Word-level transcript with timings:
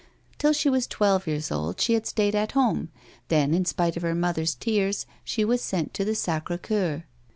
Till 0.39 0.51
she 0.51 0.67
was 0.67 0.87
twelve 0.87 1.27
years 1.27 1.51
old 1.51 1.79
she 1.79 1.93
had 1.93 2.07
stayed 2.07 2.33
at 2.33 2.53
home; 2.53 2.89
then, 3.27 3.53
in 3.53 3.65
spite 3.65 3.95
of 3.95 4.01
her 4.01 4.15
mother's 4.15 4.55
tears, 4.55 5.05
she 5.23 5.45
was 5.45 5.61
sent 5.61 5.93
to 5.93 6.03
the 6.03 6.15
Sacre 6.15 6.57
Cocur. 6.57 7.03